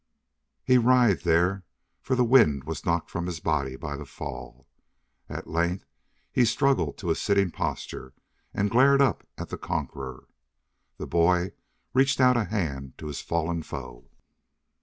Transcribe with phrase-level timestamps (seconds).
[0.63, 1.63] He writhed there,
[2.01, 4.67] for the wind was knocked from his body by the fall.
[5.29, 5.85] At length
[6.31, 8.15] he struggled to a sitting posture
[8.51, 10.27] and glared up at the conqueror.
[10.97, 11.51] The boy
[11.93, 14.09] reached out a hand to his fallen foe.